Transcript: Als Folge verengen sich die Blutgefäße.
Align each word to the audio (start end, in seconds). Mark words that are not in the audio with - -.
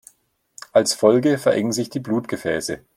Als 0.71 0.95
Folge 0.95 1.37
verengen 1.37 1.73
sich 1.73 1.91
die 1.91 1.99
Blutgefäße. 1.99 2.79